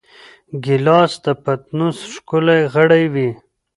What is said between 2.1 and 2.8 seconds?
ښکلی